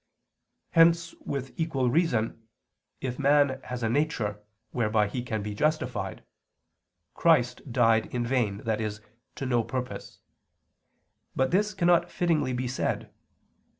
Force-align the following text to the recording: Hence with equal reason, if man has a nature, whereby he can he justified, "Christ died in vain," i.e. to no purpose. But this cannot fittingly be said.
Hence 0.71 1.13
with 1.27 1.53
equal 1.59 1.91
reason, 1.91 2.47
if 3.01 3.19
man 3.19 3.61
has 3.65 3.83
a 3.83 3.87
nature, 3.87 4.41
whereby 4.71 5.07
he 5.07 5.21
can 5.21 5.45
he 5.45 5.53
justified, 5.53 6.23
"Christ 7.13 7.71
died 7.71 8.07
in 8.07 8.25
vain," 8.25 8.63
i.e. 8.67 8.89
to 9.35 9.45
no 9.45 9.63
purpose. 9.63 10.17
But 11.35 11.51
this 11.51 11.75
cannot 11.75 12.09
fittingly 12.09 12.51
be 12.53 12.67
said. 12.67 13.13